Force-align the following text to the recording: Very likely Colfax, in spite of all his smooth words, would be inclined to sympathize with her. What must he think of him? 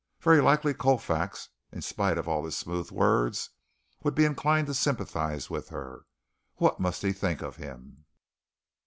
Very 0.19 0.41
likely 0.41 0.73
Colfax, 0.73 1.49
in 1.71 1.83
spite 1.83 2.17
of 2.17 2.27
all 2.27 2.43
his 2.43 2.57
smooth 2.57 2.89
words, 2.89 3.51
would 4.01 4.15
be 4.15 4.25
inclined 4.25 4.65
to 4.65 4.73
sympathize 4.73 5.47
with 5.47 5.69
her. 5.69 6.07
What 6.55 6.79
must 6.79 7.03
he 7.03 7.13
think 7.13 7.43
of 7.43 7.57
him? 7.57 8.05